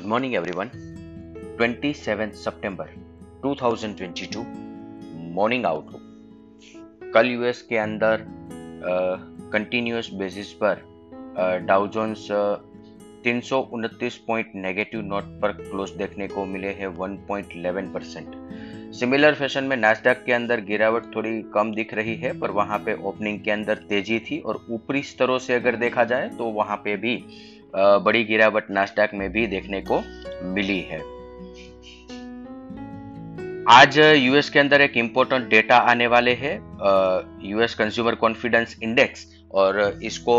Good 0.00 0.08
morning 0.08 0.34
everyone 0.34 0.68
27 1.60 2.32
सितंबर 2.32 2.86
2022 3.46 4.36
morning 5.34 5.66
outlook 5.66 7.10
कल 7.14 7.26
US 7.26 7.62
के 7.62 7.76
अंदर 7.76 8.24
कंटिन्यूस 9.52 10.10
बेसिस 10.14 10.52
पर 10.52 10.82
डाउ 11.66 11.86
जोन्स 11.86 12.28
तीन 13.24 13.40
पॉइंट 14.26 14.52
नेगेटिव 14.54 15.00
नोट 15.00 15.24
पर 15.24 15.52
क्लोज 15.52 15.90
देखने 15.90 16.28
को 16.28 16.44
मिले 16.44 16.68
हैं 16.68 16.88
1.11 16.88 17.94
परसेंट 17.94 18.34
सिमिलर 18.94 19.34
फ़ैशन 19.34 19.64
में 19.64 19.76
नास्डक 19.76 20.24
के 20.24 20.32
अंदर 20.32 20.60
गिरावट 20.60 21.16
थोड़ी 21.16 21.42
कम 21.42 21.74
दिख 21.74 21.94
रही 21.94 22.16
है, 22.16 22.40
पर 22.40 22.50
वहाँ 22.50 22.78
पे 22.78 22.94
ओपनिंग 23.02 23.40
के 23.40 23.50
अंदर 23.50 23.74
तेज़ी 23.74 24.18
थी 24.18 24.38
और 24.40 24.66
ऊपरी 24.70 25.02
स्तरों 25.02 25.38
से 25.38 25.54
अगर 25.54 25.76
देखा 25.76 26.04
जाए 26.04 26.28
तो 26.28 26.44
वहाँ 26.44 26.76
पे 26.76 26.96
भी 26.96 27.24
बड़ी 27.74 28.22
गिरावट 28.24 28.70
नास्डैक 28.70 29.14
में 29.14 29.30
भी 29.32 29.46
देखने 29.46 29.80
को 29.90 30.02
मिली 30.54 30.80
है। 30.82 30.98
आज 33.70 33.98
यूएस 33.98 34.48
के 34.50 34.58
अंदर 34.58 34.80
एक 34.80 34.96
इंपॉर्टेंट 34.96 35.48
डेटा 35.48 35.76
आने 35.90 36.06
वाले 36.06 36.34
हैं 36.34 36.54
यूएस 37.44 37.74
कंज्यूमर 37.74 38.14
कॉन्फिडेंस 38.14 38.76
इंडेक्स 38.82 39.26
और 39.50 39.78
इसको 40.02 40.36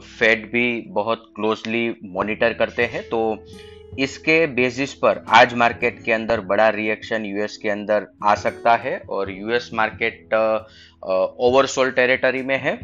फेड 0.00 0.50
भी 0.52 0.80
बहुत 0.90 1.32
क्लोजली 1.36 1.88
मॉनिटर 2.04 2.52
करते 2.52 2.84
हैं। 2.84 3.02
तो 3.02 3.44
इसके 3.98 4.46
बेसिस 4.46 4.92
पर 4.94 5.22
आज 5.28 5.54
मार्केट 5.54 6.02
के 6.04 6.12
अंदर 6.12 6.40
बड़ा 6.46 6.68
रिएक्शन 6.68 7.24
यूएस 7.24 7.56
के 7.56 7.68
अंदर 7.68 8.06
आ 8.24 8.34
सकता 8.36 8.74
है, 8.76 8.98
और 9.00 9.30
यूएस 9.30 9.70
मार्केट 9.74 10.34
ओवरसोल्ड 11.40 11.94
टेरिटरी 11.94 12.42
में 12.42 12.58
है। 12.58 12.78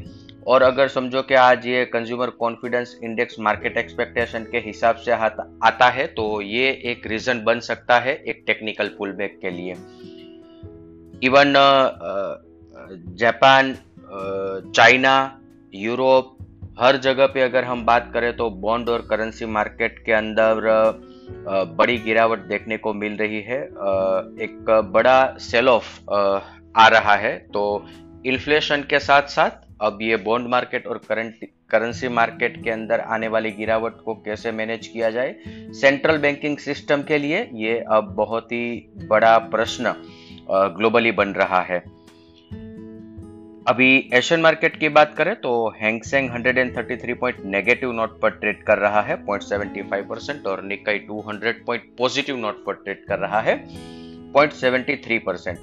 और 0.47 0.63
अगर 0.63 0.89
समझो 0.89 1.23
कि 1.23 1.35
आज 1.35 1.67
ये 1.67 1.85
consumer 1.85 2.31
confidence 2.31 2.99
index 3.05 3.39
market 3.41 3.77
expectation 3.79 4.47
के 4.53 4.59
हिसाब 4.59 4.97
से 4.97 5.13
आता 5.13 5.89
है 5.89 6.07
तो 6.07 6.41
ये 6.41 6.69
एक 6.85 7.07
रीजन 7.07 7.43
बन 7.45 7.61
सकता 7.61 7.99
है 7.99 8.15
एक 8.29 8.43
टेक्निकल 8.47 8.89
पुल 8.99 9.13
बैक 9.13 9.39
के 9.43 9.51
लिए। 9.51 9.73
इवन 11.23 11.53
जापान 13.19 13.75
चाइना 14.71 15.15
यूरोप 15.75 16.37
हर 16.81 16.97
जगह 16.97 17.27
पे 17.27 17.41
अगर 17.41 17.65
हम 17.65 17.85
बात 17.87 18.11
करें 18.15 18.37
तो 18.37 18.51
बॉन्ड 18.51 18.89
और 18.89 19.07
करेंसी 19.11 19.47
मार्केट 19.47 19.99
के 20.07 20.13
अंदर 20.13 20.61
बड़ी 21.77 21.97
गिरावट 21.99 22.39
देखने 22.39 22.77
को 22.77 22.93
मिल 22.95 23.17
रही 23.17 23.41
है। 23.41 23.61
एक 24.41 24.71
बड़ा 24.95 25.37
सेल 25.41 25.69
ऑफ़ 25.69 26.11
आ 26.77 26.87
रहा 26.89 27.15
है। 27.17 27.37
तो 27.55 27.87
इन्फ्लेशन 28.27 28.83
के 28.83 28.99
साथ 28.99 29.23
साथ 29.31 29.64
अब 29.81 29.99
ये 30.03 30.17
बॉन्ड 30.17 30.49
मार्केट 30.49 30.87
और 30.87 30.99
करंट 30.99 31.47
करेंसी 31.71 32.09
मार्केट 32.09 32.63
के 32.65 32.71
अंदर 32.71 33.01
आने 33.01 33.29
वाली 33.29 33.51
गिरावट 33.51 34.01
को 34.05 34.15
कैसे 34.15 34.53
मैनेज 34.53 34.87
किया 34.87 35.11
जाए? 35.11 35.35
सेंट्रल 35.49 36.19
बैंकिंग 36.19 36.59
सिस्टम 36.59 37.03
के 37.03 37.19
लिए 37.19 37.49
ये 37.53 37.79
अब 37.89 38.15
बहुत 38.17 38.53
ही 38.53 38.93
बड़ा 39.09 39.39
प्रश्न 39.39 39.95
ग्लोबली 40.51 41.13
बन 41.13 41.29
रहा 41.29 41.61
है। 41.61 41.79
अभी 43.69 44.11
एशियन 44.15 44.41
मार्केट 44.41 44.77
की 44.77 44.89
बात 44.89 45.15
करें 45.15 45.35
तो 45.37 45.53
हैंगसेंग 45.69 46.31
133 46.31 47.15
पॉइंट 47.15 47.37
नेगेटिव 47.45 47.93
नोट 47.93 48.21
पर 48.21 48.31
ट्रेड 48.31 48.63
कर 48.63 48.79
रहा 48.79 49.01
है 49.01 49.17
0.75 49.27 50.09
परसेंट 50.09 50.47
और 50.47 50.63
निकाई 50.63 50.99
200 50.99 51.55
पॉइंट 51.67 51.83
पॉजिटिव 51.99 52.37
नोट 52.37 52.65
पर 52.65 52.75
ट्रेड 52.75 53.05
कर 53.05 53.19
रहा 53.19 53.41
है 53.41 53.57
0.73 54.33 55.19
percent 55.19 55.59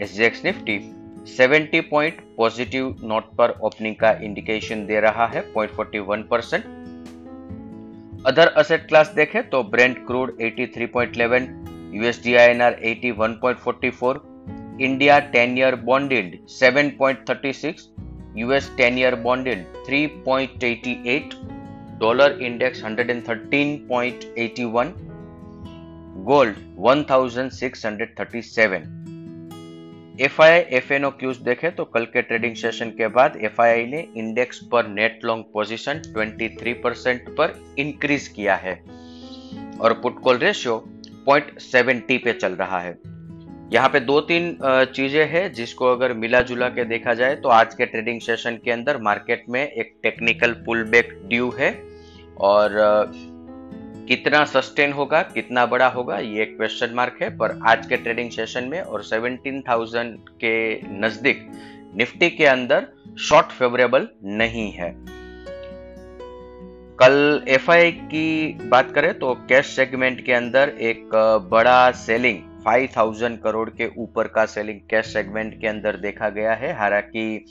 SGX 0.00 0.44
Nifty 0.44 0.78
70 1.26 1.82
point 1.90 2.20
positive 2.36 2.96
note 3.04 3.36
पर 3.36 3.50
ओपनिंग 3.62 3.96
का 3.96 4.18
इंडिकेशन 4.22 4.86
दे 4.86 5.00
रहा 5.00 5.26
है 5.26 5.52
0.41 5.52 6.22
परसेंट। 6.30 6.64
अदर 8.26 8.48
असेट 8.56 8.88
क्लास 8.88 9.08
देखें 9.08 9.50
तो 9.50 9.62
Brent 9.62 10.06
crude 10.06 10.36
83.11 10.40 11.48
USD 11.94 12.34
INR 12.34 12.80
81.44 12.84 14.18
India 14.80 15.32
10 15.32 15.58
year 15.58 15.74
bond 15.74 16.12
yield 16.12 16.48
7.36 16.48 17.74
US 18.36 18.76
10 18.80 18.98
year 18.98 19.14
bond 19.14 19.48
yield 19.48 19.64
3.88 19.90 21.34
dollar 22.00 22.38
index 22.42 22.84
113.81 22.84 24.86
gold 26.24 26.56
1637 26.88 29.01
F 30.22 30.40
I 30.42 30.58
F 30.70 30.92
and 30.92 31.04
O 31.04 31.08
cues 31.10 31.36
देखे 31.36 31.70
तो 31.70 31.84
कल 31.84 32.04
के 32.04 32.22
ट्रेडिंग 32.22 32.54
सेशन 32.56 32.90
के 32.90 33.06
बाद 33.08 33.36
एफ़ 33.36 33.60
ने 33.60 34.06
इंडेक्स 34.16 34.58
पर 34.72 34.86
नेट 34.88 35.24
लॉन्ग 35.24 35.44
पोजीशन 35.52 36.02
23 36.08 36.74
परसेंट 36.84 37.28
पर 37.28 37.54
इंक्रीज 37.78 38.28
किया 38.28 38.56
है। 38.56 38.74
और 39.80 39.92
put 39.92 40.20
call 40.20 40.38
ratio 40.38 40.76
point 41.26 41.58
seventy 41.58 42.18
पे 42.18 42.32
चल 42.32 42.52
रहा 42.52 42.80
है। 42.80 42.96
यहाँ 43.72 43.88
पे 43.88 44.00
दो 44.00 44.20
तीन 44.20 44.56
चीज़ें 44.64 45.26
हैं 45.28 45.52
जिसको 45.52 45.86
अगर 45.86 46.12
मिला 46.12 46.40
जुला 46.42 46.68
के 46.68 46.84
देखा 46.84 47.14
जाए 47.14 47.34
तो 47.36 47.48
आज 47.48 47.74
के 47.74 47.86
ट्रेडिंग 47.86 48.20
सेशन 48.20 48.58
के 48.64 48.70
अंदर 48.70 48.98
मार्केट 49.02 49.44
में 49.48 49.62
एक 49.62 49.94
टेक्निकल 50.02 50.52
पुल 50.66 50.84
बैक 50.84 51.12
ड्यू 51.28 51.52
है। 51.58 51.72
और 52.40 52.80
कितना 54.12 54.44
सस्टेन 54.44 54.92
होगा 54.92 55.20
कितना 55.24 55.64
बड़ा 55.66 55.86
होगा 55.88 56.18
ये 56.18 56.42
एक 56.42 56.56
क्वेश्चन 56.56 56.90
मार्क 56.94 57.18
है। 57.22 57.28
पर 57.36 57.58
आज 57.66 57.86
के 57.86 57.96
ट्रेडिंग 57.96 58.30
सेशन 58.30 58.64
में 58.64 58.80
और 58.80 59.02
17,000 59.04 60.10
के 60.40 60.52
नज़दीक 61.00 61.40
निफ्टी 61.96 62.28
के 62.30 62.46
अंदर 62.46 62.86
शॉर्ट 63.18 63.52
फेवरेबल 63.52 64.08
नहीं 64.24 64.70
है। 64.72 64.90
कल 66.98 67.44
एफ़ 67.48 67.70
की 68.06 68.52
बात 68.64 68.92
करें 68.92 69.12
तो 69.18 69.34
कैश 69.48 69.66
सेगमेंट 69.66 70.24
के 70.26 70.32
अंदर 70.32 70.76
एक 70.82 71.16
बड़ा 71.52 71.90
सेलिंग 71.90 72.38
5000 72.66 73.38
करोड़ 73.44 73.68
के 73.70 73.90
ऊपर 73.98 74.28
का 74.28 74.44
सेलिंग 74.46 74.80
कैश 74.90 75.12
सेगमेंट 75.12 75.60
के 75.60 75.68
अंदर 75.68 75.96
देखा 75.96 76.28
गया 76.28 76.54
है। 76.54 76.78
हालाँकि 76.78 77.44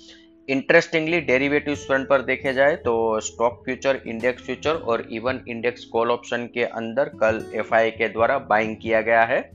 इंटरेस्टिंगली 0.51 1.22
डेरिवेटिव 1.22 1.75
फ्रंट 1.75 2.07
पर 2.07 2.22
देखे 2.22 2.53
जाए 2.53 2.75
तो 2.75 3.19
स्टॉक 3.19 3.62
फ्यूचर 3.66 4.01
इंडेक्स 4.07 4.44
फ्यूचर 4.44 4.72
और 4.72 5.07
इवन 5.12 5.41
इंडेक्स 5.47 5.85
कॉल 5.85 6.12
ऑप्शन 6.12 6.45
के 6.45 6.63
अंदर 6.63 7.12
कल 7.22 7.51
एफआई 7.56 7.91
के 7.91 8.07
द्वारा 8.07 8.39
बाइंग 8.39 8.78
किया 8.78 9.01
गया 9.01 9.23
है 9.23 9.51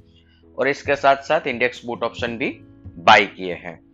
और 0.58 0.68
इसके 0.68 0.96
साथ 0.96 1.16
साथ 1.16 1.40
इंडेक्स 1.46 1.84
बूट 1.84 2.02
ऑप्शन 2.02 2.38
भी 2.38 2.60
बाई 2.98 3.26
किए 3.26 3.54
हैं। 3.54 3.86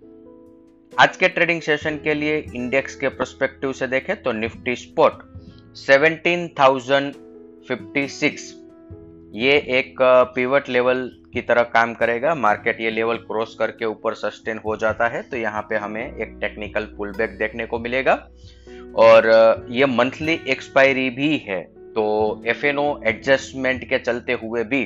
आज 0.92 1.16
के 1.16 1.28
ट्रेडिंग 1.28 1.62
सेशन 1.62 1.96
के 1.96 2.14
लिए 2.14 2.46
इंडेक्स 2.54 2.94
के 2.94 3.08
प्रोस्पेक्टिव 3.08 3.72
से 3.72 3.86
देखें 3.86 4.22
तो 4.22 4.32
निफ्टी 4.32 4.76
स्पॉट 4.76 5.12
17,056 5.76 8.61
ये 9.32 9.52
एक 9.70 9.96
पिवट 10.34 10.68
लेवल 10.68 10.98
की 11.34 11.40
तरह 11.40 11.62
काम 11.74 11.92
करेगा। 11.94 12.34
मार्केट 12.34 12.80
ये 12.80 12.90
लेवल 12.90 13.16
क्रॉस 13.18 13.54
करके 13.58 13.84
ऊपर 13.84 14.14
सस्टेन 14.14 14.58
हो 14.64 14.76
जाता 14.76 15.06
है 15.08 15.22
तो 15.22 15.36
यहाँ 15.36 15.62
पे 15.70 15.76
हमें 15.76 16.02
एक 16.02 16.36
टेक्निकल 16.40 16.84
पुल 16.96 17.12
बैक 17.12 17.36
देखने 17.38 17.66
को 17.66 17.78
मिलेगा। 17.78 18.14
और 18.98 19.66
ये 19.70 19.86
मंथली 19.88 20.38
एक्सपायरी 20.48 21.08
भी 21.10 21.36
है 21.38 21.60
तो 21.94 22.04
एफ़ 22.46 22.64
एडजस्टमेंट 22.66 23.84
के 23.88 23.98
चलते 23.98 24.32
हुए 24.32 24.64
भी 24.64 24.84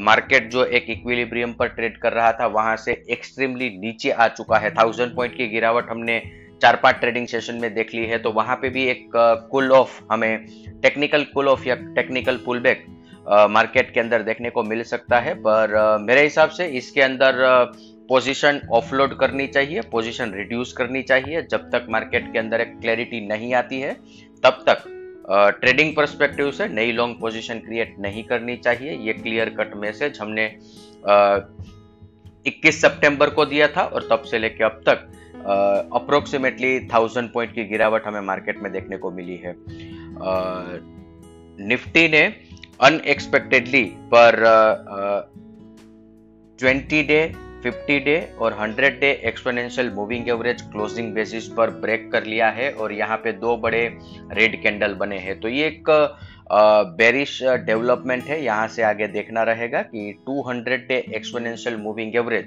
मार्केट 0.00 0.50
जो 0.50 0.64
एक 0.66 0.86
इक्विलिब्रियम 0.90 1.52
पर 1.52 1.68
ट्रेड 1.68 1.96
कर 1.98 2.12
रहा 2.12 2.32
था, 2.32 2.46
वहाँ 2.48 2.76
से 2.76 2.92
एक्सट्रीमली 3.10 3.68
नीचे 3.78 4.10
आ 4.10 4.28
चुका 4.28 4.58
है। 4.58 4.70
थाउज़ेंड 4.74 5.14
पॉइंट 5.16 5.36
की 5.36 5.46
गिरावट 5.48 5.90
हमने 5.90 6.20
चार 6.62 6.76
पाँच 6.82 6.96
ट्रेडिंग 6.96 7.26
सेशन 7.26 7.54
में 7.54 7.74
देख 7.74 7.94
ली 7.94 8.04
है 8.06 8.18
तो 8.18 8.30
वहाँ 8.32 8.56
पे 8.56 8.68
भी 8.70 8.84
एक 8.86 9.10
कुल 9.52 9.72
ऑफ़ 9.72 10.00
हमें 10.12 10.46
टेक्निकल 10.82 11.24
कुल 11.24 11.48
ऑफ़ 11.48 11.66
या 11.68 11.74
टेक्निकल 11.94 12.36
पुल 12.44 12.60
बैक 12.60 12.84
मार्केट 13.26 13.92
के 13.94 14.00
अंदर 14.00 14.22
देखने 14.22 14.50
को 14.50 14.62
मिल 14.64 14.82
सकता 14.84 15.18
है, 15.20 15.34
पर 15.36 15.98
मेरे 16.00 16.22
हिसाब 16.22 16.50
से 16.50 16.66
इसके 16.78 17.02
अंदर 17.02 17.34
पोजीशन 18.08 18.60
ऑफलोड 18.72 19.16
करनी 19.18 19.46
चाहिए 19.46 19.80
पोजीशन 19.90 20.32
रिड्यूस 20.34 20.72
करनी 20.72 21.02
चाहिए। 21.02 21.42
जब 21.42 21.70
तक 21.70 21.86
मार्केट 21.90 22.32
के 22.32 22.38
अंदर 22.38 22.60
एक 22.60 22.78
क्लैरिटी 22.80 23.20
नहीं 23.28 23.52
आती 23.54 23.80
है, 23.80 23.94
तब 24.44 24.64
तक 24.68 24.84
ट्रेडिंग 25.60 25.94
परस्पेक्टिव 25.96 26.50
से 26.52 26.68
नई 26.68 26.92
लॉन्ग 26.92 27.16
पोजीशन 27.20 27.58
क्रिएट 27.58 27.94
नहीं 28.00 28.24
करनी 28.24 28.56
चाहिए। 28.58 28.96
ये 28.98 29.12
क्लियर 29.12 29.50
कट 29.58 29.76
मैसेज 29.76 30.18
हमने 30.20 30.46
इक्कीस 32.46 32.80
सितंबर 32.80 33.30
को 33.30 33.44
दिया 33.46 33.68
था, 33.68 33.82
और 33.82 34.08
तब 34.10 34.22
से 34.22 34.38
लेके 34.38 34.64
अब 34.64 34.82
तक 34.88 35.10
अप्रोक्सीमेटली 35.94 36.78
थाउज़ेंड 36.88 37.32
पॉइंट 37.32 37.54
की 37.54 37.64
गिरावट 37.64 38.06
हमें 38.06 38.20
मार्केट 38.22 38.58
में 38.62 38.72
देखने 38.72 38.96
को 38.96 39.10
मिली 39.10 39.36
है। 39.36 39.54
निफ्टी 41.60 42.08
ने 42.08 42.22
अनएक्सपेक्टेडली 42.82 43.84
पर 44.14 44.36
ट्वेंटी 46.58 47.02
डे 47.02 47.20
50 47.66 47.98
डे 48.04 48.16
और 48.38 48.54
100 48.54 48.88
day 49.00 49.10
exponential 49.24 49.90
moving 49.90 50.28
average 50.28 50.62
closing 50.62 51.12
basis 51.14 51.46
पर 51.48 51.70
ब्रेक 51.80 52.10
कर 52.12 52.24
लिया 52.24 52.48
है 52.50 52.70
और 52.72 52.92
यहाँ 52.92 53.16
पे 53.16 53.32
दो 53.32 53.56
बड़े 53.56 53.82
रेड 54.32 54.62
कैंडल 54.62 54.94
बने 54.94 55.18
हैं। 55.18 55.38
तो 55.40 55.48
ये 55.48 55.66
एक 55.66 55.90
बेरिश 56.98 57.38
डेवलपमेंट 57.66 58.24
है। 58.24 58.42
यहाँ 58.44 58.68
से 58.68 58.82
आगे 58.82 59.06
देखना 59.08 59.42
रहेगा 59.42 59.82
कि 59.82 60.24
200 60.28 60.78
डे 60.88 60.98
एक्सपोनेंशियल 61.16 61.76
मूविंग 61.76 62.16
एवरेज 62.16 62.46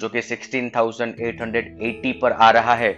जो 0.00 0.08
कि 0.08 0.22
16,880 0.22 2.12
पर 2.22 2.32
आ 2.32 2.50
रहा 2.50 2.74
है 2.74 2.92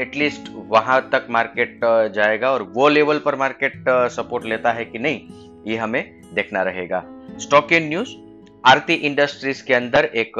एटलीस्ट 0.00 0.48
वहाँ 0.68 1.00
तक 1.12 1.26
मार्केट 1.30 1.80
जाएगा 2.14 2.50
और 2.50 2.62
वो 2.74 2.88
लेवल 2.88 3.18
पर 3.18 3.36
मार्केट 3.36 3.84
सपोर्ट 3.88 4.44
लेता 4.44 4.72
है 4.72 4.84
कि 4.84 4.98
नहीं, 4.98 5.20
ये 5.66 5.76
हमें 5.76 6.20
देखना 6.34 6.62
रहेगा। 6.62 7.04
Stock 7.38 7.72
in 7.72 7.88
news 7.88 8.14
Aarti 8.64 8.94
industries 9.06 9.62
के 9.64 9.74
अंदर 9.74 10.04
एक 10.04 10.32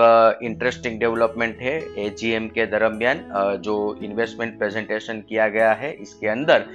इंटरेस्टिंग 0.43 0.99
डेवलपमेंट 1.00 1.60
है। 1.60 1.76
एजीएम 1.99 2.46
के 2.49 2.66
दरमियान 2.66 3.25
जो 3.64 3.76
इन्वेस्टमेंट 4.02 4.58
प्रेजेंटेशन 4.58 5.20
किया 5.28 5.49
गया 5.49 5.72
है, 5.72 5.93
इसके 5.93 6.28
अंदर 6.28 6.66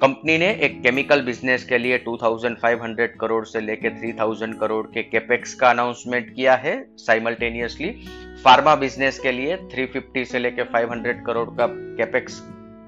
कंपनी 0.00 0.36
ने 0.38 0.48
एक 0.62 0.80
केमिकल 0.82 1.20
बिज़नेस 1.22 1.64
के 1.64 1.78
लिए 1.78 1.98
2500 1.98 3.06
करोड़ 3.20 3.44
से 3.46 3.60
लेकर 3.60 3.90
3000 4.00 4.54
करोड़ 4.60 4.86
के 4.86 5.02
कैपेक्स 5.02 5.54
का 5.54 5.68
अनाउंसमेंट 5.70 6.34
किया 6.34 6.54
है 6.54 6.74
साइमल्टेनियसली 6.98 7.90
फार्मा 8.44 8.74
बिज़नेस 8.74 9.18
के 9.18 9.32
लिए 9.32 9.56
350 9.68 10.24
से 10.24 10.38
लेकर 10.38 10.68
500 10.72 11.14
करोड़ 11.26 11.48
का 11.50 11.66
कैपेक्स 11.70 12.40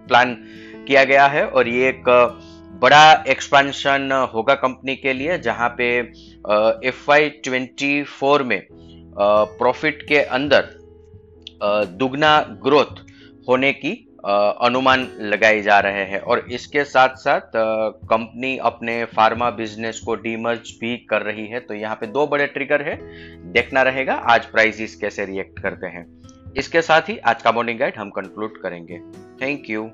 प्लान 0.09 0.35
किया 0.89 1.05
गया 1.05 1.27
है 1.27 1.47
और 1.47 1.69
ये 1.69 1.89
एक 1.89 2.09
बड़ा 2.83 3.13
एक्सपेंशन 3.29 4.11
होगा 4.35 4.55
कंपनी 4.55 4.97
के 4.97 5.13
लिए 5.13 5.39
जहाँ 5.39 5.69
पे 5.79 5.91
एफ़ 6.89 7.11
आई 7.11 7.29
ट्वेंटी 7.45 8.03
फोर 8.13 8.43
में 8.43 8.61
प्रॉफिट 8.71 10.03
के 10.03 10.19
अंदर 10.39 10.75
दुगना 11.93 12.39
ग्रोथ 12.63 13.07
होने 13.49 13.73
की 13.73 13.95
अनुमान 14.27 15.09
लगाए 15.21 15.61
जा 15.63 15.79
रहे 15.81 16.05
हैं। 16.05 16.21
और 16.21 16.39
इसके 16.53 16.85
साथ 16.85 17.09
साथ 17.09 17.53
कंपनी 18.05 18.57
अपने 18.59 19.05
फार्मा 19.05 19.51
बिज़नेस 19.51 20.01
को 20.01 20.15
डीमर्ज 20.15 20.73
भी 20.81 20.97
कर 20.97 21.23
रही 21.23 21.47
है। 21.47 21.61
तो 21.61 21.75
यहाँ 21.75 21.97
पे 21.97 22.07
दो 22.07 22.27
बड़े 22.27 22.47
ट्रिगर 22.47 22.83
है। 22.83 22.97
देखना 23.53 23.83
रहेगा 23.83 24.15
आज 24.15 24.47
प्राइजेस 24.47 24.95
कैसे 24.97 25.25
रिएक्ट 25.25 25.59
करते 25.59 25.87
हैं। 25.87 26.07
इसके 26.57 26.83
साथ 26.83 27.01
ही 27.01 27.19
आज 27.19 27.43
का 27.43 27.53
मॉर्निंग 27.53 27.79
गाइड 27.79 27.97
हम 27.97 28.11
कंक्लूड 28.11 28.61
करेंगे। 28.63 28.99
Thank 29.43 29.71
you. 29.71 29.91